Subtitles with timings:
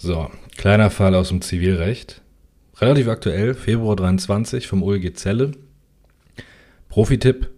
[0.00, 2.22] So, kleiner Fall aus dem Zivilrecht.
[2.76, 5.50] Relativ aktuell, Februar 23 vom OLG Zelle.
[6.88, 7.50] Profitipp,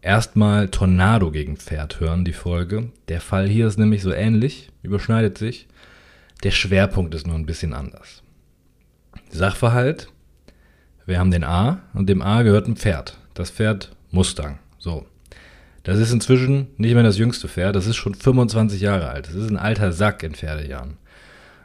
[0.00, 2.90] erstmal Tornado gegen Pferd hören, die Folge.
[3.08, 5.68] Der Fall hier ist nämlich so ähnlich, überschneidet sich.
[6.42, 8.22] Der Schwerpunkt ist nur ein bisschen anders.
[9.28, 10.08] Sachverhalt,
[11.04, 13.18] wir haben den A und dem A gehört ein Pferd.
[13.34, 14.58] Das Pferd Mustang.
[14.78, 15.04] So.
[15.82, 19.26] Das ist inzwischen nicht mehr das jüngste Pferd, das ist schon 25 Jahre alt.
[19.26, 20.96] Das ist ein alter Sack in Pferdejahren.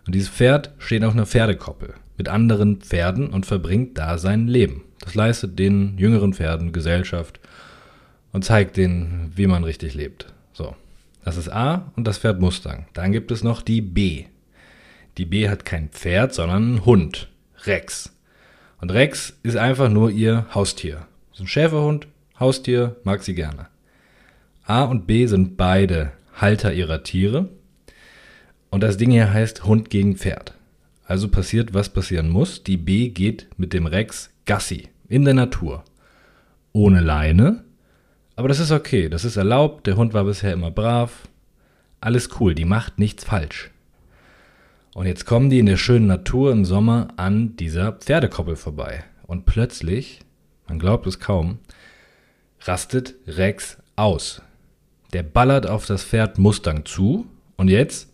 [0.06, 4.84] Und dieses Pferd steht auf einer Pferdekoppel mit anderen Pferden und verbringt da sein Leben.
[5.00, 7.39] Das leistet den jüngeren Pferden Gesellschaft
[8.32, 10.28] und zeigt denen, wie man richtig lebt.
[10.54, 10.75] So,
[11.24, 12.86] das ist A und das Pferd Mustang.
[12.94, 14.25] Dann gibt es noch die B.
[15.18, 17.30] Die B hat kein Pferd, sondern einen Hund.
[17.66, 18.11] Rex.
[18.82, 21.08] Und Rex ist einfach nur ihr Haustier.
[21.30, 22.08] Das ist ein Schäferhund,
[22.39, 23.68] Haustier, mag sie gerne.
[24.66, 27.50] A und B sind beide Halter ihrer Tiere
[28.73, 30.55] und das Ding hier heißt Hund gegen Pferd.
[31.05, 32.63] Also passiert, was passieren muss.
[32.63, 35.83] Die B geht mit dem Rex Gassi in der Natur.
[36.71, 37.65] Ohne Leine.
[38.35, 39.85] Aber das ist okay, das ist erlaubt.
[39.85, 41.27] Der Hund war bisher immer brav.
[42.02, 43.69] Alles cool, die macht nichts falsch.
[44.95, 49.03] Und jetzt kommen die in der schönen Natur im Sommer an dieser Pferdekoppel vorbei.
[49.27, 50.21] Und plötzlich,
[50.67, 51.59] man glaubt es kaum,
[52.61, 54.41] rastet Rex aus.
[55.13, 57.27] Der ballert auf das Pferd Mustang zu.
[57.55, 58.09] Und jetzt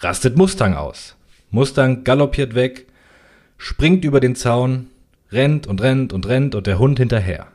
[0.00, 1.16] rastet Mustang aus.
[1.50, 2.86] Mustang galoppiert weg,
[3.58, 4.88] springt über den Zaun,
[5.30, 7.48] rennt und rennt und rennt und der Hund hinterher.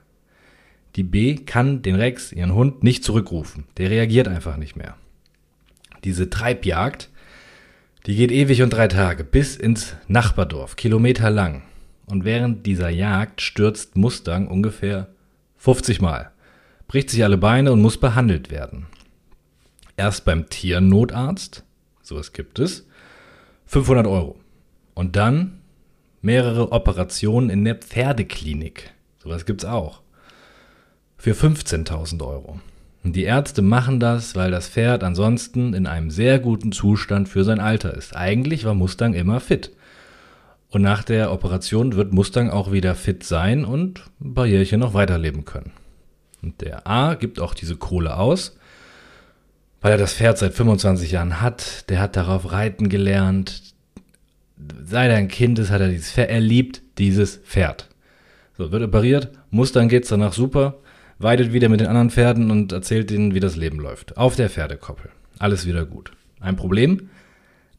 [0.95, 3.65] Die B kann den Rex, ihren Hund, nicht zurückrufen.
[3.77, 4.95] Der reagiert einfach nicht mehr.
[6.03, 7.09] Diese Treibjagd,
[8.05, 11.61] die geht ewig und drei Tage bis ins Nachbardorf, Kilometer lang.
[12.07, 15.07] Und während dieser Jagd stürzt Mustang ungefähr
[15.57, 16.31] 50 Mal,
[16.87, 18.87] bricht sich alle Beine und muss behandelt werden.
[19.95, 21.63] Erst beim Tiernotarzt,
[22.01, 22.87] sowas gibt es,
[23.65, 24.39] 500 Euro.
[24.93, 25.61] Und dann
[26.21, 30.01] mehrere Operationen in der Pferdeklinik, sowas gibt es auch,
[31.17, 32.59] für 15.000 Euro.
[33.03, 37.43] Und die Ärzte machen das, weil das Pferd ansonsten in einem sehr guten Zustand für
[37.43, 38.15] sein Alter ist.
[38.15, 39.71] Eigentlich war Mustang immer fit.
[40.69, 44.93] Und nach der Operation wird Mustang auch wieder fit sein und ein paar Jährchen noch
[44.93, 45.71] weiterleben können.
[46.41, 48.55] Und der A gibt auch diese Kohle aus
[49.81, 51.89] weil er das Pferd seit 25 Jahren hat.
[51.89, 53.61] Der hat darauf reiten gelernt.
[54.83, 56.29] Seit er ein Kind ist, hat er dieses Pferd.
[56.29, 57.89] Er liebt dieses Pferd.
[58.57, 60.75] So, wird operiert, muss dann geht's danach super,
[61.17, 64.17] weidet wieder mit den anderen Pferden und erzählt ihnen, wie das Leben läuft.
[64.17, 65.09] Auf der Pferdekoppel.
[65.39, 66.11] Alles wieder gut.
[66.39, 67.09] Ein Problem?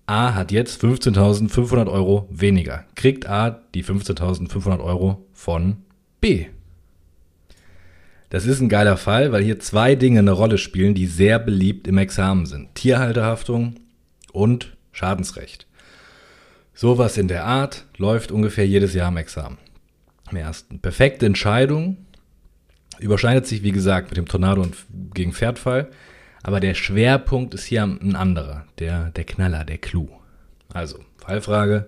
[0.06, 2.84] A hat jetzt 15.500 Euro weniger.
[2.96, 5.76] Kriegt A die 15.500 Euro von
[6.20, 6.46] B.
[8.32, 11.86] Das ist ein geiler Fall, weil hier zwei Dinge eine Rolle spielen, die sehr beliebt
[11.86, 12.74] im Examen sind.
[12.74, 13.74] Tierhalterhaftung
[14.32, 15.66] und Schadensrecht.
[16.72, 19.58] Sowas in der Art läuft ungefähr jedes Jahr im Examen.
[20.30, 20.78] Im ersten.
[20.78, 21.98] Perfekte Entscheidung
[23.00, 24.76] überschneidet sich, wie gesagt, mit dem Tornado und
[25.12, 25.90] gegen Pferdfall.
[26.42, 28.64] Aber der Schwerpunkt ist hier ein anderer.
[28.78, 30.08] Der, der Knaller, der Clou.
[30.72, 31.86] Also, Fallfrage.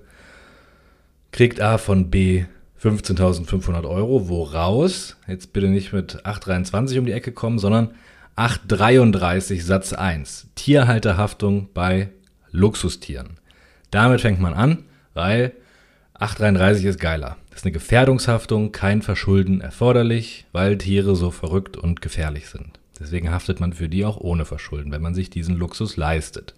[1.32, 2.44] Kriegt A von B
[2.84, 7.92] 15.500 Euro, woraus, jetzt bitte nicht mit 823 um die Ecke kommen, sondern
[8.36, 12.10] 833 Satz 1, Tierhalterhaftung bei
[12.50, 13.38] Luxustieren.
[13.90, 14.84] Damit fängt man an,
[15.14, 15.52] weil
[16.14, 17.38] 833 ist geiler.
[17.48, 22.78] Das ist eine Gefährdungshaftung, kein Verschulden erforderlich, weil Tiere so verrückt und gefährlich sind.
[23.00, 26.54] Deswegen haftet man für die auch ohne Verschulden, wenn man sich diesen Luxus leistet.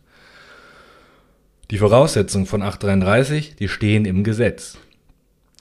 [1.70, 4.78] Die Voraussetzungen von 833, die stehen im Gesetz.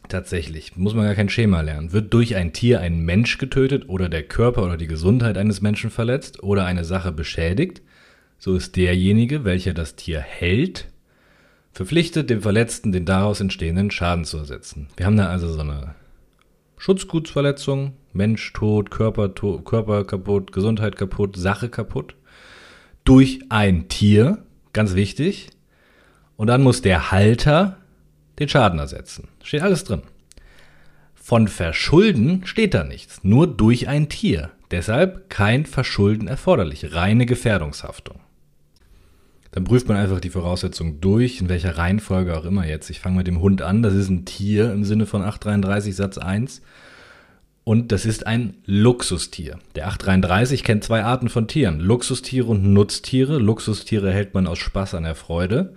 [0.08, 1.92] Tatsächlich, muss man gar kein Schema lernen.
[1.92, 5.90] Wird durch ein Tier ein Mensch getötet oder der Körper oder die Gesundheit eines Menschen
[5.90, 7.82] verletzt oder eine Sache beschädigt,
[8.38, 10.88] so ist derjenige, welcher das Tier hält,
[11.72, 14.88] verpflichtet, dem Verletzten den daraus entstehenden Schaden zu ersetzen.
[14.98, 15.96] Wir haben da also so eine
[16.78, 22.16] Schutzgutsverletzung, Mensch tot, Körper, tot, Körper kaputt, Gesundheit kaputt, Sache kaputt,
[23.04, 24.44] durch ein Tier,
[24.74, 25.50] ganz wichtig.
[26.38, 27.78] Und dann muss der Halter
[28.40, 29.30] den Schaden ersetzen.
[29.44, 30.02] Steht alles drin.
[31.14, 34.52] Von Verschulden steht da nichts, nur durch ein Tier.
[34.72, 38.20] Deshalb kein Verschulden erforderlich, reine Gefährdungshaftung.
[39.52, 42.90] Dann prüft man einfach die Voraussetzungen durch, in welcher Reihenfolge auch immer jetzt.
[42.90, 46.18] Ich fange mit dem Hund an, das ist ein Tier im Sinne von 833 Satz
[46.18, 46.62] 1.
[47.64, 49.58] Und das ist ein Luxustier.
[49.76, 51.80] Der 833 kennt zwei Arten von Tieren.
[51.80, 53.40] Luxustiere und Nutztiere.
[53.40, 55.74] Luxustiere hält man aus Spaß an der Freude.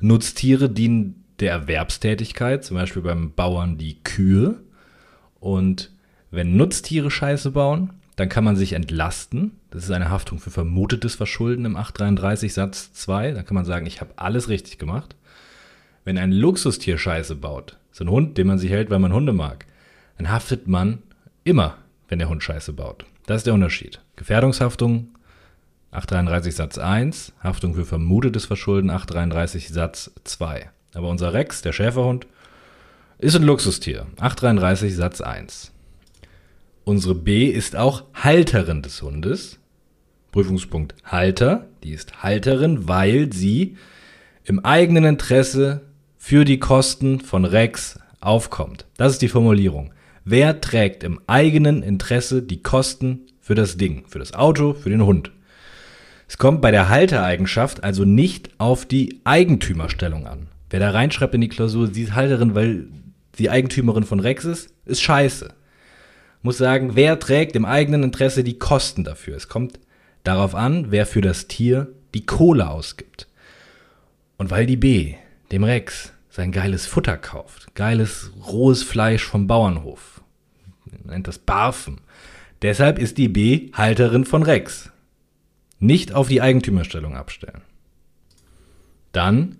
[0.00, 4.60] Nutztiere dienen der Erwerbstätigkeit, zum Beispiel beim Bauern die Kühe.
[5.40, 5.90] Und
[6.30, 9.52] wenn Nutztiere Scheiße bauen, dann kann man sich entlasten.
[9.70, 13.32] Das ist eine Haftung für vermutetes Verschulden im 833 Satz 2.
[13.32, 15.16] Da kann man sagen, ich habe alles richtig gemacht.
[16.04, 19.32] Wenn ein Luxustier Scheiße baut, so ein Hund, den man sich hält, weil man Hunde
[19.32, 19.66] mag,
[20.18, 21.02] dann haftet man
[21.42, 21.78] immer,
[22.08, 23.04] wenn der Hund Scheiße baut.
[23.26, 24.00] Das ist der Unterschied.
[24.16, 25.08] Gefährdungshaftung
[25.90, 30.70] 833 Satz 1, Haftung für vermutetes Verschulden 833 Satz 2.
[30.94, 32.26] Aber unser Rex, der Schäferhund,
[33.18, 34.06] ist ein Luxustier.
[34.18, 35.72] 833 Satz 1.
[36.84, 39.58] Unsere B ist auch Halterin des Hundes.
[40.32, 41.66] Prüfungspunkt Halter.
[41.82, 43.76] Die ist Halterin, weil sie
[44.44, 45.82] im eigenen Interesse
[46.16, 48.86] für die Kosten von Rex aufkommt.
[48.96, 49.92] Das ist die Formulierung.
[50.24, 55.04] Wer trägt im eigenen Interesse die Kosten für das Ding, für das Auto, für den
[55.04, 55.32] Hund?
[56.26, 60.48] Es kommt bei der Haltereigenschaft also nicht auf die Eigentümerstellung an.
[60.74, 62.88] Wer da reinschreibt in die Klausur, sie ist Halterin, weil
[63.36, 65.54] sie Eigentümerin von Rex ist, ist scheiße.
[66.42, 69.36] Muss sagen, wer trägt im eigenen Interesse die Kosten dafür?
[69.36, 69.78] Es kommt
[70.24, 73.28] darauf an, wer für das Tier die Kohle ausgibt.
[74.36, 75.14] Und weil die B,
[75.52, 80.22] dem Rex, sein geiles Futter kauft, geiles rohes Fleisch vom Bauernhof,
[81.04, 82.00] nennt das Barfen,
[82.62, 84.90] deshalb ist die B Halterin von Rex.
[85.78, 87.62] Nicht auf die Eigentümerstellung abstellen.
[89.12, 89.58] Dann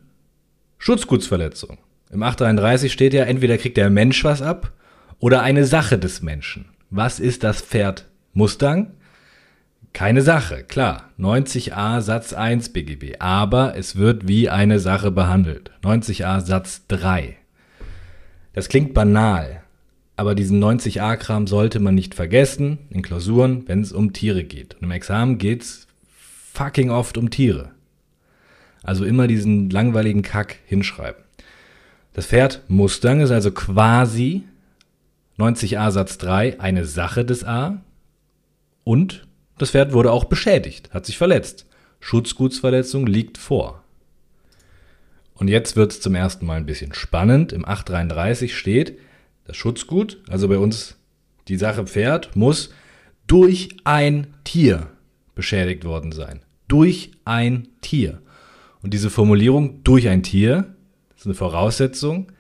[0.84, 1.78] Schutzgutsverletzung.
[2.10, 4.70] Im 833 steht ja, entweder kriegt der Mensch was ab
[5.18, 6.66] oder eine Sache des Menschen.
[6.90, 8.04] Was ist das Pferd
[8.34, 8.90] Mustang?
[9.94, 11.08] Keine Sache, klar.
[11.18, 13.14] 90a Satz 1 BGB.
[13.18, 15.70] Aber es wird wie eine Sache behandelt.
[15.82, 17.38] 90a Satz 3.
[18.52, 19.62] Das klingt banal.
[20.16, 24.74] Aber diesen 90a-Kram sollte man nicht vergessen in Klausuren, wenn es um Tiere geht.
[24.74, 25.86] Und im Examen geht's
[26.52, 27.73] fucking oft um Tiere.
[28.84, 31.24] Also immer diesen langweiligen Kack hinschreiben.
[32.12, 34.44] Das Pferd Mustang ist also quasi
[35.38, 37.82] 90a Satz 3 eine Sache des A
[38.84, 39.26] und
[39.58, 41.66] das Pferd wurde auch beschädigt, hat sich verletzt.
[42.00, 43.82] Schutzgutsverletzung liegt vor.
[45.34, 47.52] Und jetzt wird es zum ersten Mal ein bisschen spannend.
[47.52, 48.98] Im 833 steht,
[49.46, 50.96] das Schutzgut, also bei uns
[51.48, 52.72] die Sache Pferd, muss
[53.26, 54.88] durch ein Tier
[55.34, 56.40] beschädigt worden sein.
[56.68, 58.20] Durch ein Tier.
[58.84, 60.74] Und diese Formulierung durch ein Tier
[61.16, 62.30] ist eine Voraussetzung,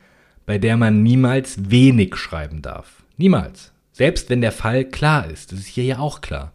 [0.44, 3.02] bei der man niemals wenig schreiben darf.
[3.16, 3.72] Niemals.
[3.92, 6.52] Selbst wenn der Fall klar ist, das ist hier ja auch klar,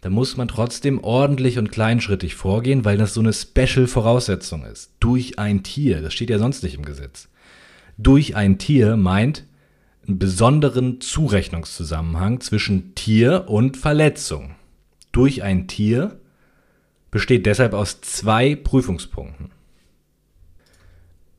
[0.00, 4.90] da muss man trotzdem ordentlich und kleinschrittig vorgehen, weil das so eine Special-Voraussetzung ist.
[4.98, 7.28] Durch ein Tier, das steht ja sonst nicht im Gesetz.
[7.98, 9.44] Durch ein Tier meint
[10.04, 14.56] einen besonderen Zurechnungszusammenhang zwischen Tier und Verletzung.
[15.12, 16.18] Durch ein Tier
[17.12, 19.50] besteht deshalb aus zwei Prüfungspunkten.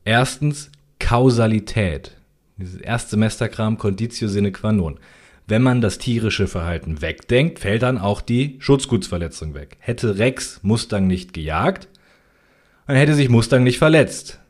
[0.06, 2.16] Erstens Kausalität.
[2.56, 4.98] Dieses Erstsemesterkram Conditio sine qua non.
[5.46, 9.76] Wenn man das tierische Verhalten wegdenkt, fällt dann auch die Schutzgutsverletzung weg.
[9.80, 11.88] Hätte Rex Mustang nicht gejagt,
[12.86, 14.40] dann hätte sich Mustang nicht verletzt.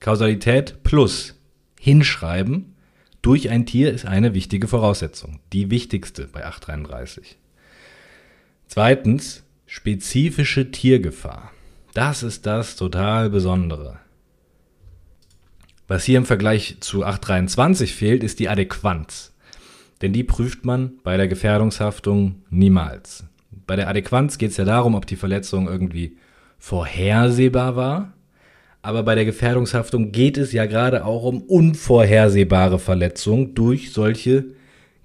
[0.00, 1.34] Kausalität plus
[1.80, 2.74] hinschreiben
[3.22, 5.38] durch ein Tier ist eine wichtige Voraussetzung.
[5.52, 7.38] Die wichtigste bei 833.
[8.66, 9.41] Zweitens,
[9.74, 11.50] spezifische Tiergefahr.
[11.94, 14.00] Das ist das total Besondere.
[15.88, 19.32] Was hier im Vergleich zu 823 fehlt, ist die Adäquanz.
[20.02, 23.24] Denn die prüft man bei der Gefährdungshaftung niemals.
[23.66, 26.18] Bei der Adäquanz geht es ja darum, ob die Verletzung irgendwie
[26.58, 28.12] vorhersehbar war.
[28.82, 34.44] Aber bei der Gefährdungshaftung geht es ja gerade auch um unvorhersehbare Verletzungen durch solche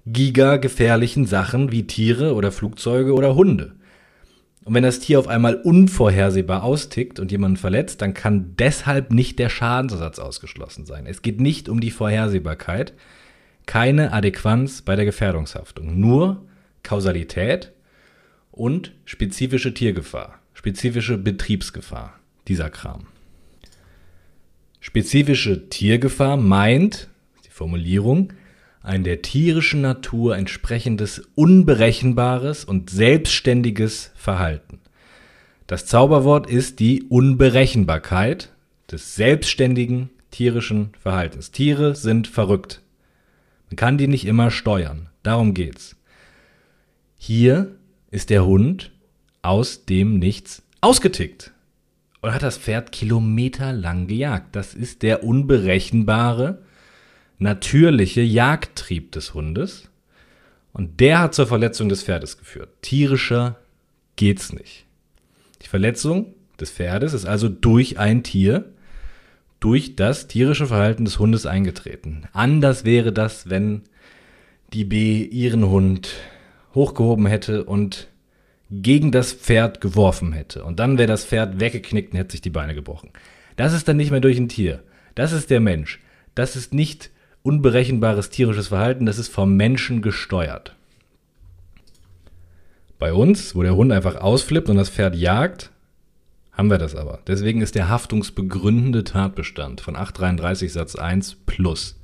[0.04, 3.77] gigagefährlichen Sachen wie Tiere oder Flugzeuge oder Hunde.
[4.68, 9.38] Und wenn das Tier auf einmal unvorhersehbar austickt und jemanden verletzt, dann kann deshalb nicht
[9.38, 11.06] der Schadensersatz ausgeschlossen sein.
[11.06, 12.92] Es geht nicht um die Vorhersehbarkeit,
[13.64, 16.44] keine Adäquanz bei der Gefährdungshaftung, nur
[16.82, 17.72] Kausalität
[18.50, 23.06] und spezifische Tiergefahr, spezifische Betriebsgefahr, dieser Kram.
[24.80, 27.08] Spezifische Tiergefahr meint,
[27.46, 28.34] die Formulierung,
[28.88, 34.80] ein der tierischen Natur entsprechendes unberechenbares und selbstständiges Verhalten.
[35.66, 38.50] Das Zauberwort ist die Unberechenbarkeit
[38.90, 41.50] des selbstständigen tierischen Verhaltens.
[41.50, 42.80] Tiere sind verrückt.
[43.68, 45.10] Man kann die nicht immer steuern.
[45.22, 45.94] Darum geht's.
[47.18, 47.76] Hier
[48.10, 48.90] ist der Hund
[49.42, 51.52] aus dem Nichts ausgetickt
[52.22, 54.56] und hat das Pferd kilometerlang gejagt.
[54.56, 56.62] Das ist der unberechenbare
[57.38, 59.88] natürliche Jagdtrieb des Hundes.
[60.72, 62.70] Und der hat zur Verletzung des Pferdes geführt.
[62.82, 63.58] Tierischer
[64.16, 64.86] geht's nicht.
[65.62, 68.72] Die Verletzung des Pferdes ist also durch ein Tier,
[69.60, 72.28] durch das tierische Verhalten des Hundes eingetreten.
[72.32, 73.82] Anders wäre das, wenn
[74.72, 76.10] die B ihren Hund
[76.74, 78.08] hochgehoben hätte und
[78.70, 80.64] gegen das Pferd geworfen hätte.
[80.64, 83.10] Und dann wäre das Pferd weggeknickt und hätte sich die Beine gebrochen.
[83.56, 84.82] Das ist dann nicht mehr durch ein Tier.
[85.14, 86.00] Das ist der Mensch.
[86.34, 87.10] Das ist nicht
[87.42, 90.74] unberechenbares tierisches Verhalten, das ist vom Menschen gesteuert.
[92.98, 95.70] Bei uns, wo der Hund einfach ausflippt und das Pferd jagt,
[96.52, 97.20] haben wir das aber.
[97.26, 102.00] Deswegen ist der haftungsbegründende Tatbestand von 833 Satz 1 plus.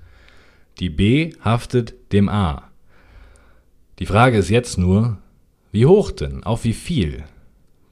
[0.79, 2.71] Die B haftet dem A.
[3.99, 5.19] Die Frage ist jetzt nur,
[5.73, 6.45] wie hoch denn?
[6.45, 7.25] Auf wie viel?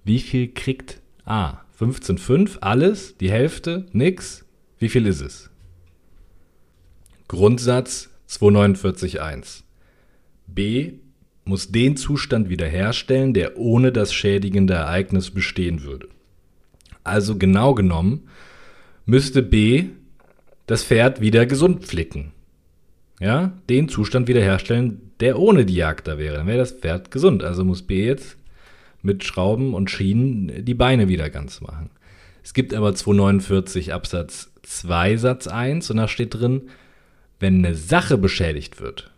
[0.04, 1.58] Wie viel kriegt A?
[1.80, 4.44] 15,5, alles, die Hälfte, nix?
[4.78, 5.50] Wie viel ist es?
[7.32, 9.62] Grundsatz 249.1.
[10.46, 10.92] B
[11.46, 16.10] muss den Zustand wiederherstellen, der ohne das schädigende Ereignis bestehen würde.
[17.04, 18.28] Also genau genommen
[19.06, 19.86] müsste B
[20.66, 22.32] das Pferd wieder gesund flicken.
[23.18, 26.36] Ja, den Zustand wiederherstellen, der ohne die Jagd da wäre.
[26.36, 27.42] Dann wäre das Pferd gesund.
[27.44, 28.36] Also muss B jetzt
[29.00, 31.88] mit Schrauben und Schienen die Beine wieder ganz machen.
[32.44, 36.68] Es gibt aber 249 Absatz 2 Satz 1 und da steht drin,
[37.42, 39.10] wenn eine Sache beschädigt wird,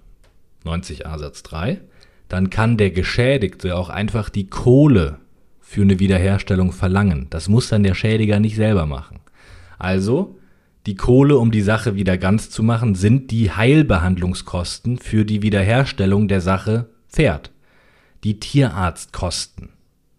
[0.65, 1.81] 90a Satz 3,
[2.29, 5.19] dann kann der Geschädigte auch einfach die Kohle
[5.61, 7.27] für eine Wiederherstellung verlangen.
[7.31, 9.21] Das muss dann der Schädiger nicht selber machen.
[9.79, 10.39] Also,
[10.87, 16.27] die Kohle, um die Sache wieder ganz zu machen, sind die Heilbehandlungskosten für die Wiederherstellung
[16.27, 17.51] der Sache Pferd.
[18.25, 19.69] Die Tierarztkosten.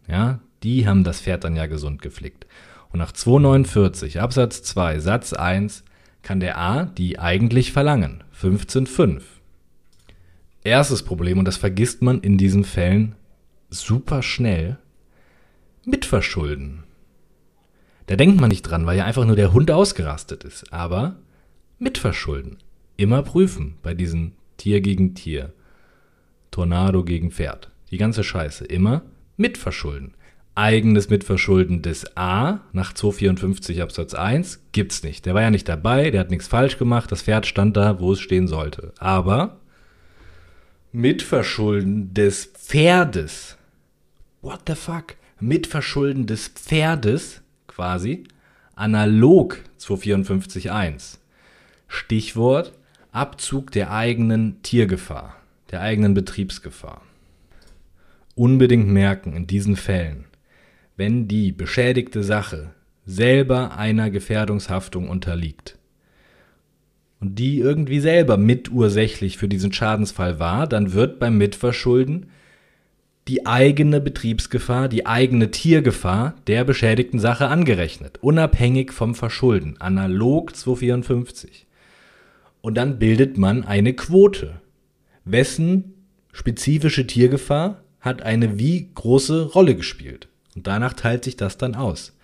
[0.07, 2.45] Ja, die haben das Pferd dann ja gesund geflickt.
[2.91, 5.83] Und nach 249 Absatz 2 Satz 1
[6.25, 8.23] kann der A die eigentlich verlangen.
[8.37, 9.21] 15.5.
[10.63, 13.15] Erstes Problem, und das vergisst man in diesen Fällen
[13.69, 14.77] super schnell,
[15.85, 16.83] mitverschulden.
[18.07, 20.73] Da denkt man nicht dran, weil ja einfach nur der Hund ausgerastet ist.
[20.73, 21.17] Aber
[21.79, 22.57] mitverschulden.
[22.97, 25.53] Immer prüfen bei diesen Tier gegen Tier.
[26.51, 27.71] Tornado gegen Pferd.
[27.91, 28.65] Die ganze Scheiße.
[28.65, 29.03] Immer
[29.37, 30.15] mitverschulden.
[30.55, 35.25] Eigenes Mitverschulden des A nach 254 Absatz 1 gibt's nicht.
[35.25, 38.13] Der war ja nicht dabei, der hat nichts falsch gemacht, das Pferd stand da, wo
[38.13, 38.93] es stehen sollte.
[38.97, 39.59] Aber
[40.93, 43.57] Mitverschulden des Pferdes.
[44.41, 45.15] What the fuck?
[45.41, 48.23] Mitverschulden des Pferdes quasi
[48.75, 51.17] analog 254.1.
[51.89, 52.71] Stichwort
[53.11, 55.35] Abzug der eigenen Tiergefahr,
[55.71, 57.01] der eigenen Betriebsgefahr.
[58.35, 60.25] Unbedingt merken in diesen Fällen,
[60.97, 62.71] wenn die beschädigte Sache
[63.05, 65.77] selber einer Gefährdungshaftung unterliegt
[67.19, 72.27] und die irgendwie selber mitursächlich für diesen Schadensfall war, dann wird beim Mitverschulden
[73.27, 81.65] die eigene Betriebsgefahr, die eigene Tiergefahr der beschädigten Sache angerechnet, unabhängig vom Verschulden, analog 254.
[82.61, 84.61] Und dann bildet man eine Quote.
[85.23, 85.93] Wessen
[86.31, 90.27] spezifische Tiergefahr hat eine wie große Rolle gespielt?
[90.55, 92.17] Und danach teilt sich das dann aus.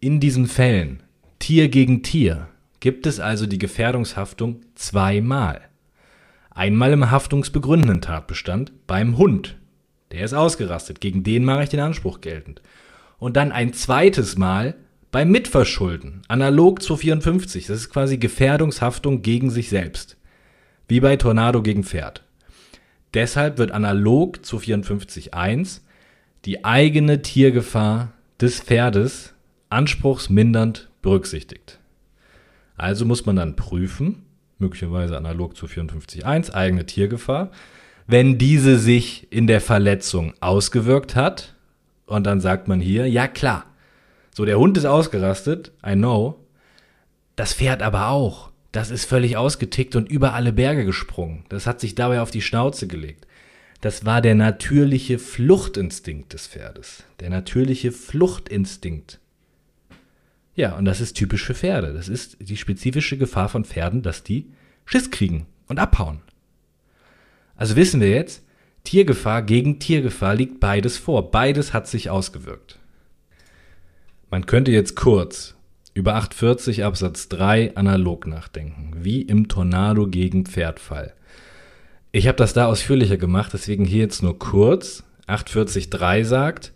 [0.00, 1.02] In diesen Fällen,
[1.38, 2.48] Tier gegen Tier,
[2.80, 5.60] gibt es also die Gefährdungshaftung zweimal.
[6.50, 9.56] Einmal im haftungsbegründenden Tatbestand beim Hund,
[10.12, 11.00] der ist ausgerastet.
[11.00, 12.62] Gegen den mache ich den Anspruch geltend.
[13.18, 14.76] Und dann ein zweites Mal
[15.10, 16.22] beim Mitverschulden.
[16.28, 17.66] Analog zu 54.
[17.66, 20.16] Das ist quasi Gefährdungshaftung gegen sich selbst.
[20.88, 22.22] Wie bei Tornado gegen Pferd.
[23.14, 25.80] Deshalb wird analog zu 54.1
[26.44, 29.34] die eigene Tiergefahr des Pferdes
[29.70, 31.78] anspruchsmindernd berücksichtigt.
[32.76, 34.24] Also muss man dann prüfen,
[34.58, 37.50] möglicherweise analog zu 54.1, eigene Tiergefahr,
[38.06, 41.54] wenn diese sich in der Verletzung ausgewirkt hat.
[42.06, 43.64] Und dann sagt man hier, ja klar,
[44.32, 46.38] so der Hund ist ausgerastet, I know.
[47.34, 48.50] Das Pferd aber auch.
[48.70, 51.44] Das ist völlig ausgetickt und über alle Berge gesprungen.
[51.48, 53.26] Das hat sich dabei auf die Schnauze gelegt.
[53.80, 57.04] Das war der natürliche Fluchtinstinkt des Pferdes.
[57.20, 59.20] Der natürliche Fluchtinstinkt.
[60.54, 61.92] Ja, und das ist typisch für Pferde.
[61.92, 64.50] Das ist die spezifische Gefahr von Pferden, dass die
[64.86, 66.22] Schiss kriegen und abhauen.
[67.56, 68.42] Also wissen wir jetzt,
[68.84, 71.30] Tiergefahr gegen Tiergefahr liegt beides vor.
[71.30, 72.78] Beides hat sich ausgewirkt.
[74.30, 75.54] Man könnte jetzt kurz
[75.92, 81.14] über 840 Absatz 3 analog nachdenken, wie im Tornado gegen Pferdfall.
[82.16, 85.04] Ich habe das da ausführlicher gemacht, deswegen hier jetzt nur kurz.
[85.26, 86.72] 840.3 sagt,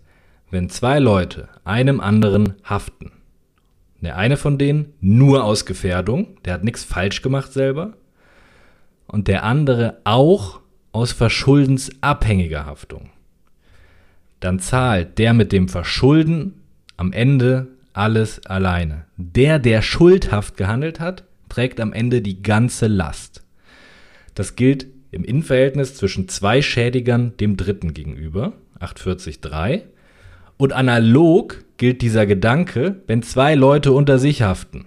[0.50, 3.11] wenn zwei Leute einem anderen haften,
[4.02, 7.94] der eine von denen nur aus Gefährdung, der hat nichts falsch gemacht selber,
[9.06, 10.61] und der andere auch
[10.92, 13.09] aus verschuldensabhängiger Haftung,
[14.40, 16.61] dann zahlt der mit dem Verschulden
[16.99, 19.06] am Ende alles alleine.
[19.16, 23.42] Der, der schuldhaft gehandelt hat, trägt am Ende die ganze Last.
[24.35, 29.83] Das gilt im Innenverhältnis zwischen zwei Schädigern dem Dritten gegenüber, 840.3,
[30.57, 34.87] und analog gilt dieser Gedanke, wenn zwei Leute unter sich haften.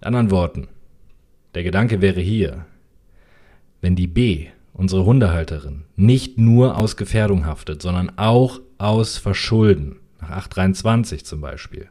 [0.00, 0.68] In anderen Worten,
[1.54, 2.66] der Gedanke wäre hier,
[3.80, 10.30] wenn die B, unsere Hundehalterin, nicht nur aus Gefährdung haftet, sondern auch aus Verschulden, nach
[10.30, 11.88] 823 zum Beispiel,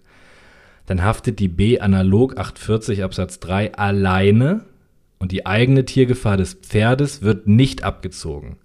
[0.85, 4.61] dann haftet die B analog 840 Absatz 3 alleine
[5.19, 8.57] und die eigene Tiergefahr des Pferdes wird nicht abgezogen,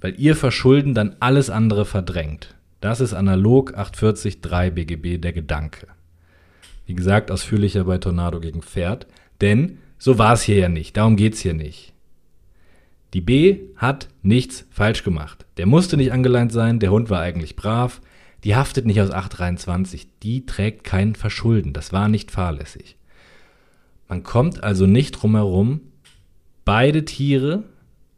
[0.00, 2.54] weil ihr Verschulden dann alles andere verdrängt.
[2.80, 5.86] Das ist analog 840 3 BGB der Gedanke.
[6.86, 9.06] Wie gesagt, ausführlicher bei Tornado gegen Pferd,
[9.40, 11.94] denn so war es hier ja nicht, darum geht's hier nicht.
[13.14, 15.46] Die B hat nichts falsch gemacht.
[15.56, 18.00] Der musste nicht angeleint sein, der Hund war eigentlich brav,
[18.42, 22.96] die haftet nicht aus 823, die trägt kein Verschulden, das war nicht fahrlässig.
[24.14, 25.80] Man kommt also nicht drum herum,
[26.64, 27.64] beide Tiere,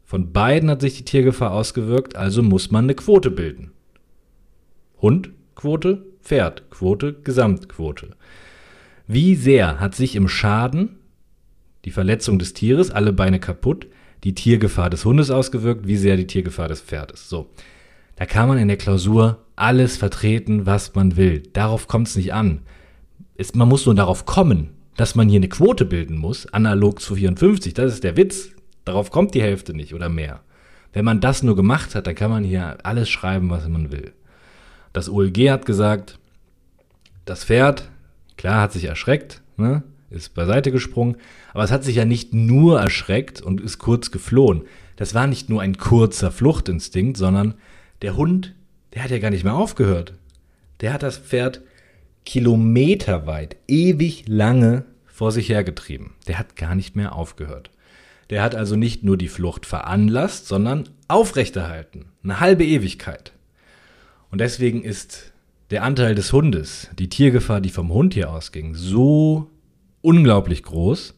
[0.03, 3.71] von beiden hat sich die Tiergefahr ausgewirkt, also muss man eine Quote bilden.
[5.01, 8.11] Hund, Quote, Pferd, Quote, Gesamtquote.
[9.07, 10.97] Wie sehr hat sich im Schaden
[11.83, 13.87] die Verletzung des Tieres, alle Beine kaputt,
[14.23, 17.27] die Tiergefahr des Hundes ausgewirkt, wie sehr die Tiergefahr des Pferdes.
[17.27, 17.49] So.
[18.17, 21.41] Da kann man in der Klausur alles vertreten, was man will.
[21.53, 22.61] Darauf kommt es nicht an.
[23.33, 27.15] Es, man muss nur darauf kommen, dass man hier eine Quote bilden muss, analog zu
[27.15, 27.73] 54.
[27.73, 28.49] Das ist der Witz.
[28.83, 30.41] Darauf kommt die Hälfte nicht oder mehr.
[30.91, 34.13] Wenn man das nur gemacht hat, dann kann man hier alles schreiben, was man will.
[34.93, 36.17] Das OLG hat gesagt,
[37.25, 37.89] das Pferd,
[38.37, 41.17] klar, hat sich erschreckt, ne, ist beiseite gesprungen,
[41.53, 44.63] aber es hat sich ja nicht nur erschreckt und ist kurz geflohen.
[44.95, 47.53] Das war nicht nur ein kurzer Fluchtinstinkt, sondern
[48.01, 48.55] der Hund,
[48.93, 50.13] der hat ja gar nicht mehr aufgehört.
[50.81, 51.61] Der hat das Pferd
[52.27, 56.11] kilometerweit, ewig lange vor sich hergetrieben.
[56.27, 57.71] Der hat gar nicht mehr aufgehört.
[58.29, 62.07] Der hat also nicht nur die Flucht veranlasst, sondern aufrechterhalten.
[62.25, 63.31] Eine halbe Ewigkeit.
[64.29, 65.31] Und deswegen ist
[65.69, 69.49] der Anteil des Hundes, die Tiergefahr, die vom Hund hier ausging, so
[70.01, 71.13] unglaublich groß,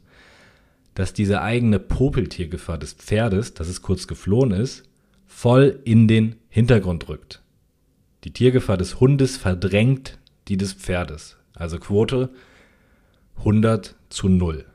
[0.94, 4.84] dass diese eigene Popeltiergefahr des Pferdes, das es kurz geflohen ist,
[5.26, 7.42] voll in den Hintergrund rückt.
[8.26, 11.38] Die Tiergefahr des Hundes verdrängt die des Pferdes.
[11.54, 12.30] Also Quote
[13.38, 14.66] 100 zu 0.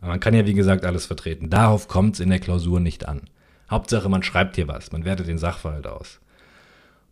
[0.00, 1.50] Man kann ja wie gesagt alles vertreten.
[1.50, 3.22] Darauf kommt es in der Klausur nicht an.
[3.70, 6.20] Hauptsache, man schreibt hier was, man wertet den Sachverhalt aus.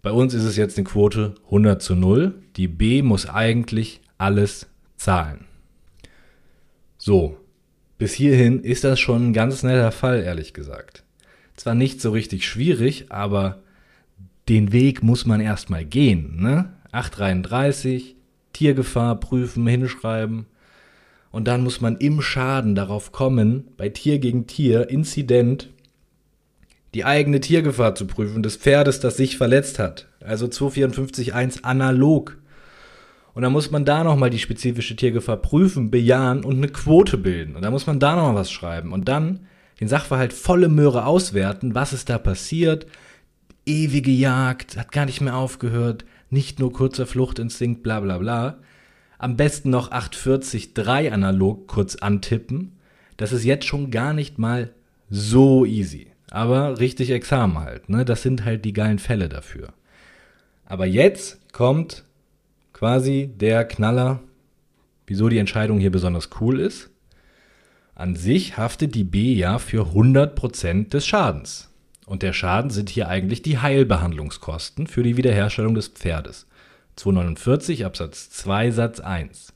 [0.02, 2.34] Bei uns ist es jetzt eine Quote 100 zu 0.
[2.56, 5.46] Die B muss eigentlich alles zahlen.
[6.98, 7.38] So,
[7.98, 11.04] bis hierhin ist das schon ein ganz netter Fall, ehrlich gesagt.
[11.56, 13.62] Zwar nicht so richtig schwierig, aber
[14.48, 16.40] den Weg muss man erstmal gehen.
[16.40, 16.72] Ne?
[16.92, 18.16] 833,
[18.52, 20.46] Tiergefahr prüfen, hinschreiben.
[21.30, 25.70] Und dann muss man im Schaden darauf kommen, bei Tier gegen Tier, Inzident,
[26.94, 30.08] die eigene Tiergefahr zu prüfen, des Pferdes, das sich verletzt hat.
[30.20, 32.36] Also 254.1 analog.
[33.34, 37.56] Und dann muss man da nochmal die spezifische Tiergefahr prüfen, bejahen und eine Quote bilden.
[37.56, 38.92] Und da muss man da nochmal was schreiben.
[38.92, 39.46] Und dann
[39.80, 42.86] den Sachverhalt volle Möhre auswerten, was ist da passiert.
[43.64, 48.58] Ewige Jagd, hat gar nicht mehr aufgehört, nicht nur kurzer Fluchtinstinkt, bla bla bla.
[49.18, 52.78] Am besten noch 840.3 analog kurz antippen.
[53.16, 54.72] Das ist jetzt schon gar nicht mal
[55.08, 57.90] so easy aber richtig Examen halt.
[57.90, 58.06] Ne?
[58.06, 59.68] Das sind halt die geilen Fälle dafür.
[60.64, 62.04] Aber jetzt kommt
[62.72, 64.20] quasi der Knaller,
[65.06, 66.88] wieso die Entscheidung hier besonders cool ist.
[67.94, 71.70] An sich haftet die B ja für 100% des Schadens.
[72.12, 76.46] Und der Schaden sind hier eigentlich die Heilbehandlungskosten für die Wiederherstellung des Pferdes.
[76.96, 79.54] 249 Absatz 2 Satz 1.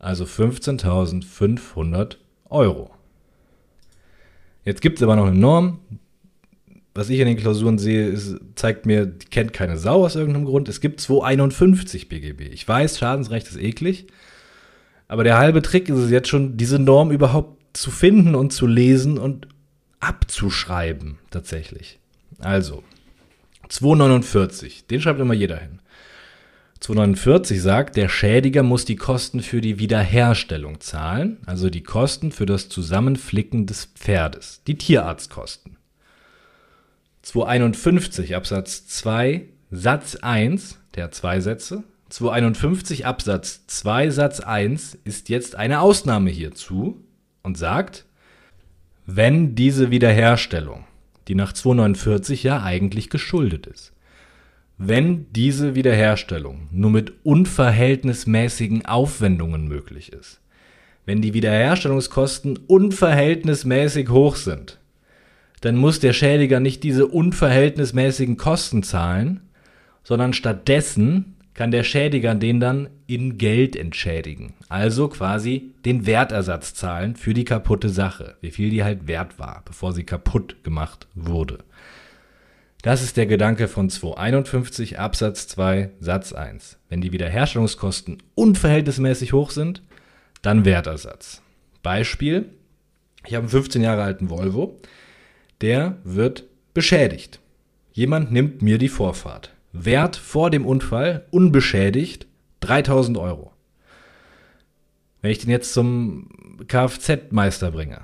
[0.00, 2.16] Also 15.500
[2.50, 2.90] Euro.
[4.64, 5.78] Jetzt gibt es aber noch eine Norm.
[6.94, 10.46] Was ich in den Klausuren sehe, ist, zeigt mir, die kennt keine Sau aus irgendeinem
[10.46, 10.68] Grund.
[10.68, 12.52] Es gibt 251 BGB.
[12.52, 14.08] Ich weiß, Schadensrecht ist eklig.
[15.06, 18.66] Aber der halbe Trick ist es jetzt schon, diese Norm überhaupt zu finden und zu
[18.66, 19.46] lesen und
[20.06, 21.98] abzuschreiben, tatsächlich.
[22.38, 22.84] Also,
[23.68, 25.80] 249, den schreibt immer jeder hin.
[26.80, 32.46] 249 sagt, der Schädiger muss die Kosten für die Wiederherstellung zahlen, also die Kosten für
[32.46, 35.76] das Zusammenflicken des Pferdes, die Tierarztkosten.
[37.22, 45.56] 251 Absatz 2 Satz 1, der zwei Sätze, 251 Absatz 2 Satz 1 ist jetzt
[45.56, 47.02] eine Ausnahme hierzu
[47.42, 48.04] und sagt,
[49.06, 50.84] wenn diese Wiederherstellung,
[51.28, 53.92] die nach 249 ja eigentlich geschuldet ist,
[54.78, 60.40] wenn diese Wiederherstellung nur mit unverhältnismäßigen Aufwendungen möglich ist,
[61.06, 64.80] wenn die Wiederherstellungskosten unverhältnismäßig hoch sind,
[65.60, 69.40] dann muss der Schädiger nicht diese unverhältnismäßigen Kosten zahlen,
[70.02, 74.52] sondern stattdessen kann der Schädiger den dann in Geld entschädigen.
[74.68, 79.62] Also quasi den Wertersatz zahlen für die kaputte Sache, wie viel die halt wert war,
[79.64, 81.64] bevor sie kaputt gemacht wurde.
[82.82, 86.78] Das ist der Gedanke von 251 Absatz 2 Satz 1.
[86.90, 89.82] Wenn die Wiederherstellungskosten unverhältnismäßig hoch sind,
[90.42, 91.40] dann Wertersatz.
[91.82, 92.50] Beispiel,
[93.26, 94.78] ich habe einen 15 Jahre alten Volvo,
[95.62, 97.40] der wird beschädigt.
[97.94, 99.55] Jemand nimmt mir die Vorfahrt.
[99.84, 102.26] Wert vor dem Unfall, unbeschädigt,
[102.60, 103.52] 3000 Euro.
[105.22, 106.28] Wenn ich den jetzt zum
[106.66, 108.00] Kfz-Meister bringe,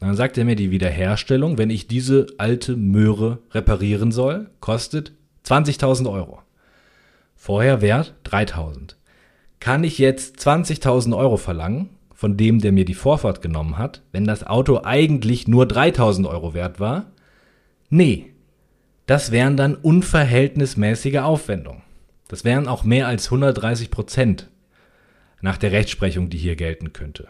[0.00, 5.12] dann sagt er mir, die Wiederherstellung, wenn ich diese alte Möhre reparieren soll, kostet
[5.44, 6.40] 20.000 Euro.
[7.34, 8.94] Vorher Wert 3.000.
[9.60, 14.24] Kann ich jetzt 20.000 Euro verlangen, von dem, der mir die Vorfahrt genommen hat, wenn
[14.24, 17.12] das Auto eigentlich nur 3.000 Euro wert war?
[17.90, 18.32] Nee,
[19.08, 21.80] das wären dann unverhältnismäßige Aufwendungen.
[22.28, 24.50] Das wären auch mehr als 130 Prozent
[25.40, 27.26] nach der Rechtsprechung, die hier gelten könnte.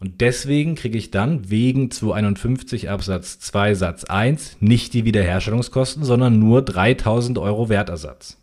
[0.00, 6.40] Und deswegen kriege ich dann wegen 251 Absatz 2 Satz 1 nicht die Wiederherstellungskosten, sondern
[6.40, 8.36] nur 3000 Euro Wertersatz.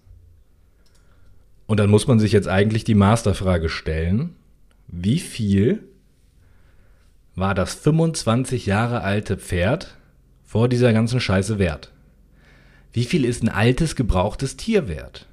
[1.67, 4.33] Und dann muss man sich jetzt eigentlich die Masterfrage stellen,
[4.87, 5.83] wie viel
[7.35, 9.97] war das 25 Jahre alte Pferd
[10.45, 11.92] vor dieser ganzen Scheiße wert?
[12.93, 15.27] Wie viel ist ein altes, gebrauchtes Tier wert?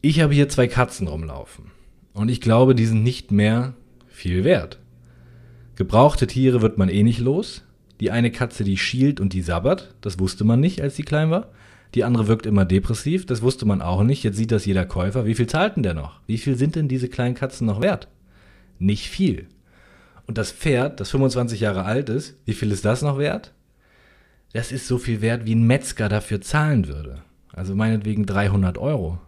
[0.00, 1.70] Ich habe hier zwei Katzen rumlaufen.
[2.12, 3.74] Und ich glaube, die sind nicht mehr
[4.08, 4.80] viel wert.
[5.76, 7.62] Gebrauchte Tiere wird man eh nicht los.
[8.00, 11.30] Die eine Katze, die schielt und die sabbert, das wusste man nicht, als sie klein
[11.30, 11.52] war.
[11.94, 14.24] Die andere wirkt immer depressiv, das wusste man auch nicht.
[14.24, 15.24] Jetzt sieht das jeder Käufer.
[15.24, 16.20] Wie viel zahlt denn der noch?
[16.26, 18.08] Wie viel sind denn diese kleinen Katzen noch wert?
[18.80, 19.46] Nicht viel.
[20.26, 23.52] Und das Pferd, das 25 Jahre alt ist, wie viel ist das noch wert?
[24.52, 27.22] Das ist so viel wert, wie ein Metzger dafür zahlen würde.
[27.52, 29.18] Also meinetwegen 300 Euro.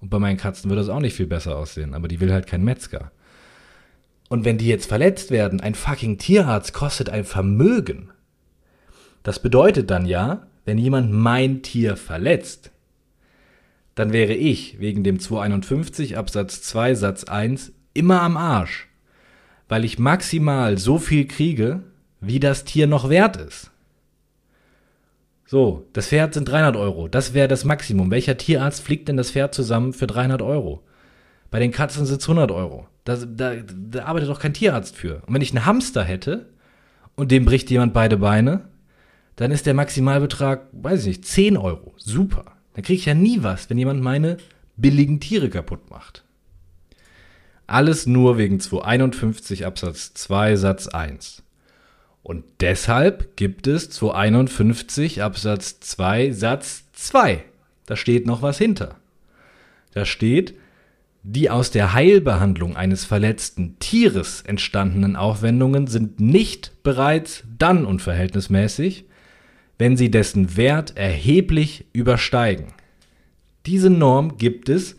[0.00, 2.46] Und bei meinen Katzen würde das auch nicht viel besser aussehen, aber die will halt
[2.46, 3.10] kein Metzger.
[4.28, 8.10] Und wenn die jetzt verletzt werden, ein fucking Tierarzt kostet ein Vermögen.
[9.22, 12.72] Das bedeutet dann ja, wenn jemand mein Tier verletzt,
[13.94, 18.88] dann wäre ich wegen dem 251 Absatz 2 Satz 1 immer am Arsch,
[19.68, 21.82] weil ich maximal so viel kriege,
[22.20, 23.70] wie das Tier noch wert ist.
[25.46, 27.06] So, das Pferd sind 300 Euro.
[27.06, 28.10] Das wäre das Maximum.
[28.10, 30.82] Welcher Tierarzt fliegt denn das Pferd zusammen für 300 Euro?
[31.52, 32.88] Bei den Katzen sind es 100 Euro.
[33.04, 35.22] Da, da, da arbeitet doch kein Tierarzt für.
[35.26, 36.46] Und wenn ich einen Hamster hätte
[37.14, 38.68] und dem bricht jemand beide Beine,
[39.36, 41.94] dann ist der Maximalbetrag, weiß ich nicht, 10 Euro.
[41.96, 42.44] Super.
[42.74, 44.38] Dann kriege ich ja nie was, wenn jemand meine
[44.76, 46.24] billigen Tiere kaputt macht.
[47.68, 51.42] Alles nur wegen 251 Absatz 2 Satz 1.
[52.26, 57.44] Und deshalb gibt es 251 Absatz 2 Satz 2.
[57.86, 58.96] Da steht noch was hinter.
[59.94, 60.56] Da steht,
[61.22, 69.04] die aus der Heilbehandlung eines verletzten Tieres entstandenen Aufwendungen sind nicht bereits dann unverhältnismäßig,
[69.78, 72.74] wenn sie dessen Wert erheblich übersteigen.
[73.66, 74.96] Diese Norm gibt es,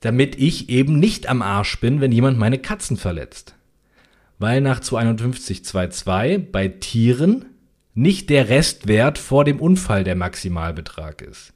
[0.00, 3.54] damit ich eben nicht am Arsch bin, wenn jemand meine Katzen verletzt
[4.40, 7.44] weil nach 251.2.2 bei Tieren
[7.94, 11.52] nicht der Restwert vor dem Unfall der Maximalbetrag ist.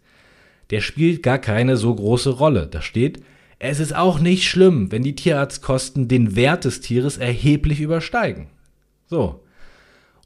[0.70, 2.66] Der spielt gar keine so große Rolle.
[2.66, 3.25] Da steht,
[3.59, 8.49] es ist auch nicht schlimm, wenn die Tierarztkosten den Wert des Tieres erheblich übersteigen.
[9.07, 9.42] So.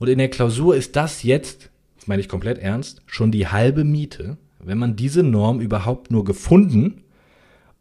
[0.00, 3.84] Und in der Klausur ist das jetzt, das meine ich komplett ernst, schon die halbe
[3.84, 7.04] Miete, wenn man diese Norm überhaupt nur gefunden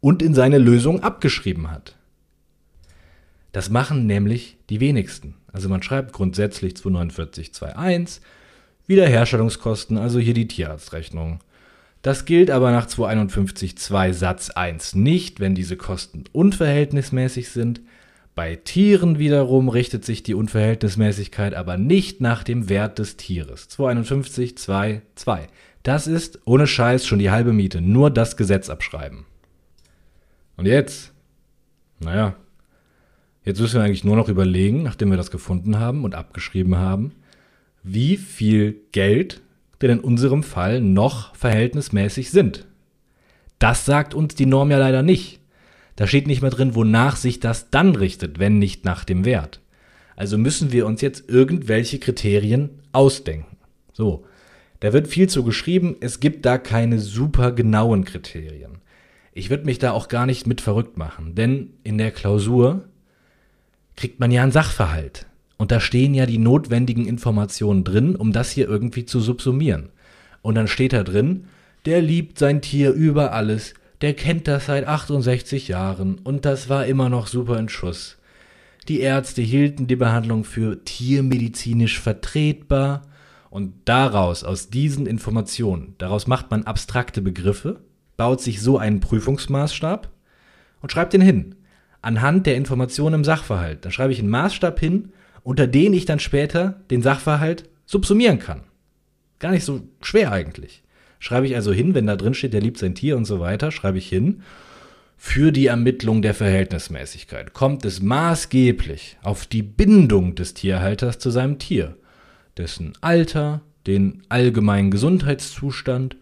[0.00, 1.97] und in seine Lösung abgeschrieben hat.
[3.52, 5.34] Das machen nämlich die wenigsten.
[5.52, 8.20] Also man schreibt grundsätzlich 249.2.1
[8.86, 11.40] Wiederherstellungskosten, also hier die Tierarztrechnung.
[12.02, 17.80] Das gilt aber nach 251.2 Satz 1 nicht, wenn diese Kosten unverhältnismäßig sind.
[18.34, 23.68] Bei Tieren wiederum richtet sich die Unverhältnismäßigkeit aber nicht nach dem Wert des Tieres.
[23.68, 25.48] 251.2.2.
[25.82, 27.80] Das ist ohne Scheiß schon die halbe Miete.
[27.80, 29.26] Nur das Gesetz abschreiben.
[30.56, 31.12] Und jetzt?
[31.98, 32.36] Naja,
[33.48, 37.12] Jetzt müssen wir eigentlich nur noch überlegen, nachdem wir das gefunden haben und abgeschrieben haben,
[37.82, 39.40] wie viel Geld
[39.80, 42.66] denn in unserem Fall noch verhältnismäßig sind.
[43.58, 45.40] Das sagt uns die Norm ja leider nicht.
[45.96, 49.62] Da steht nicht mehr drin, wonach sich das dann richtet, wenn nicht nach dem Wert.
[50.14, 53.56] Also müssen wir uns jetzt irgendwelche Kriterien ausdenken.
[53.94, 54.26] So,
[54.80, 58.72] da wird viel zu geschrieben, es gibt da keine super genauen Kriterien.
[59.32, 62.84] Ich würde mich da auch gar nicht mit verrückt machen, denn in der Klausur
[63.98, 65.26] kriegt man ja einen Sachverhalt.
[65.56, 69.88] Und da stehen ja die notwendigen Informationen drin, um das hier irgendwie zu subsumieren.
[70.40, 71.46] Und dann steht da drin,
[71.84, 76.86] der liebt sein Tier über alles, der kennt das seit 68 Jahren und das war
[76.86, 78.18] immer noch super in Schuss.
[78.86, 83.02] Die Ärzte hielten die Behandlung für tiermedizinisch vertretbar
[83.50, 87.80] und daraus, aus diesen Informationen, daraus macht man abstrakte Begriffe,
[88.16, 90.08] baut sich so einen Prüfungsmaßstab
[90.82, 91.56] und schreibt den hin.
[92.00, 93.84] Anhand der Informationen im Sachverhalt.
[93.84, 98.62] Da schreibe ich einen Maßstab hin, unter den ich dann später den Sachverhalt subsumieren kann.
[99.38, 100.82] Gar nicht so schwer eigentlich.
[101.20, 103.70] Schreibe ich also hin, wenn da drin steht, der liebt sein Tier und so weiter,
[103.70, 104.42] schreibe ich hin.
[105.16, 111.58] Für die Ermittlung der Verhältnismäßigkeit kommt es maßgeblich auf die Bindung des Tierhalters zu seinem
[111.58, 111.96] Tier,
[112.56, 116.16] dessen Alter, den allgemeinen Gesundheitszustand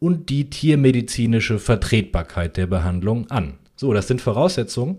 [0.00, 3.58] und die tiermedizinische Vertretbarkeit der Behandlung an.
[3.76, 4.98] So, das sind Voraussetzungen,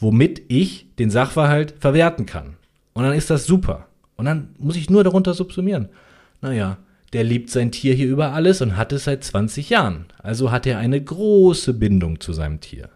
[0.00, 2.56] womit ich den Sachverhalt verwerten kann.
[2.92, 3.86] Und dann ist das super.
[4.16, 5.88] Und dann muss ich nur darunter subsumieren.
[6.40, 6.78] Naja,
[7.12, 10.06] der liebt sein Tier hier über alles und hat es seit 20 Jahren.
[10.18, 12.88] Also hat er eine große Bindung zu seinem Tier.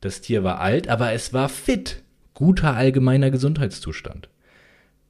[0.00, 2.02] Das Tier war alt, aber es war fit.
[2.34, 4.28] Guter allgemeiner Gesundheitszustand.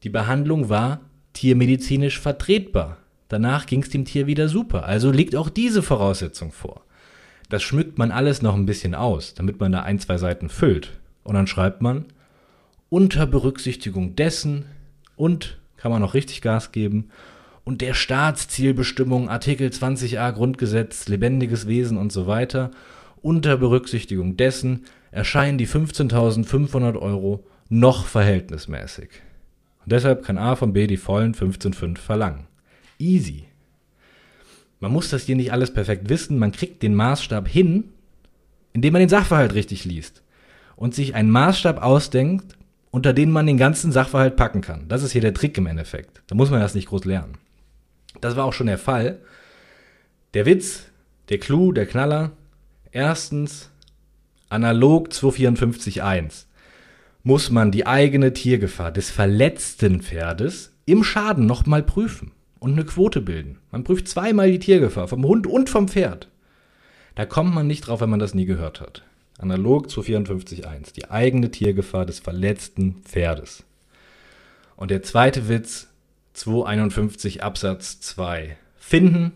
[0.03, 1.01] Die Behandlung war
[1.33, 2.99] tiermedizinisch vertretbar.
[3.29, 4.85] Danach ging es dem Tier wieder super.
[4.85, 6.85] Also liegt auch diese Voraussetzung vor.
[7.49, 10.99] Das schmückt man alles noch ein bisschen aus, damit man da ein, zwei Seiten füllt.
[11.25, 12.07] Und dann schreibt man,
[12.89, 14.67] unter Berücksichtigung dessen
[15.17, 17.09] und kann man noch richtig Gas geben
[17.65, 22.71] und der Staatszielbestimmung Artikel 20a Grundgesetz, lebendiges Wesen und so weiter,
[23.23, 29.09] unter Berücksichtigung dessen erscheinen die 15.500 Euro noch verhältnismäßig.
[29.85, 32.47] Und deshalb kann A von B die vollen 15,5 verlangen.
[32.99, 33.45] Easy.
[34.81, 37.85] Man muss das hier nicht alles perfekt wissen, man kriegt den Maßstab hin,
[38.73, 40.23] indem man den Sachverhalt richtig liest
[40.77, 42.57] und sich einen Maßstab ausdenkt,
[42.91, 44.87] unter den man den ganzen Sachverhalt packen kann.
[44.89, 46.23] Das ist hier der Trick im Endeffekt.
[46.27, 47.39] Da muss man das nicht groß lernen.
[48.21, 49.19] Das war auch schon der Fall.
[50.35, 50.85] Der Witz,
[51.29, 52.33] der Clou, der Knaller.
[52.91, 53.71] Erstens,
[54.49, 56.45] analog 254.1
[57.25, 63.21] muss man die eigene Tiergefahr des verletzten Pferdes im Schaden nochmal prüfen und eine Quote
[63.21, 63.59] bilden.
[63.71, 66.29] Man prüft zweimal die Tiergefahr vom Hund und vom Pferd.
[67.15, 69.05] Da kommt man nicht drauf, wenn man das nie gehört hat.
[69.39, 73.65] Analog 254.1, die eigene Tiergefahr des verletzten Pferdes.
[74.77, 75.89] Und der zweite Witz,
[76.35, 78.57] 251 Absatz 2.
[78.77, 79.33] Finden,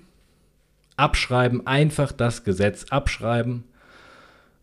[0.97, 3.65] abschreiben, einfach das Gesetz abschreiben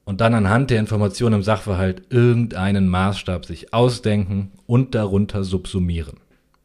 [0.06, 6.18] und dann anhand der Informationen im Sachverhalt irgendeinen Maßstab sich ausdenken und darunter subsumieren.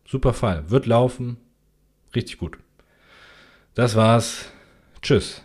[0.07, 0.71] Super Fall.
[0.71, 1.37] Wird laufen.
[2.15, 2.59] Richtig gut.
[3.75, 4.47] Das war's.
[5.03, 5.43] Tschüss.